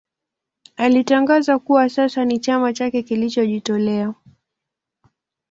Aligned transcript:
Alitangaza 0.77 1.59
kuwa 1.59 1.89
sasa 1.89 2.25
ni 2.25 2.39
chama 2.39 2.73
chake 2.73 3.03
kilichojitolea 3.03 4.13